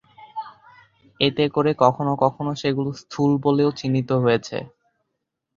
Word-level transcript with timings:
এতে 1.19 1.43
করে 1.55 1.71
কখনো 1.83 2.11
কখনো 2.23 2.51
সেগুলো 2.61 2.89
স্থূল 3.01 3.31
বলেও 3.45 3.69
চিহ্নিত 3.79 4.09
হয়েছে। 4.23 4.57